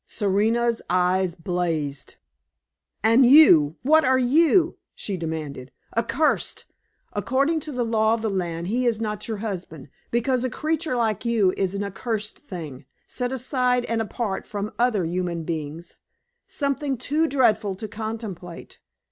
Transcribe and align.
Serena's 0.07 0.81
eyes 0.89 1.35
blazed. 1.35 2.15
"And 3.03 3.23
you 3.23 3.75
what 3.83 4.03
are 4.03 4.17
you?" 4.17 4.77
she 4.95 5.15
demanded. 5.15 5.71
"Accursed! 5.95 6.65
According 7.13 7.59
to 7.59 7.71
the 7.71 7.83
law 7.85 8.15
of 8.15 8.23
the 8.23 8.29
land 8.31 8.65
he 8.65 8.87
is 8.87 8.99
not 8.99 9.27
your 9.27 9.37
husband, 9.45 9.89
because 10.09 10.43
a 10.43 10.49
creature 10.49 10.95
like 10.95 11.23
you 11.23 11.53
is 11.55 11.75
an 11.75 11.83
accursed 11.83 12.39
thing, 12.39 12.87
set 13.05 13.31
aside 13.31 13.85
and 13.85 14.01
apart 14.01 14.47
from 14.47 14.71
other 14.79 15.05
human 15.05 15.43
beings, 15.43 15.97
something 16.47 16.97
too 16.97 17.27
dreadful 17.27 17.75
to 17.75 17.87
contemplate. 17.87 18.79